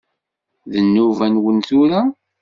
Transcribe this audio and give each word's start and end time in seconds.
D 0.71 0.73
nnuba-nwen 0.83 1.57
tura? 1.67 2.01